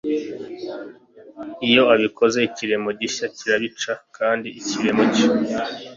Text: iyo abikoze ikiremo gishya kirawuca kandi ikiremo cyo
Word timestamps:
iyo 1.67 1.83
abikoze 1.93 2.37
ikiremo 2.47 2.89
gishya 2.99 3.25
kirawuca 3.37 3.93
kandi 4.17 4.47
ikiremo 4.59 5.03
cyo 5.13 5.27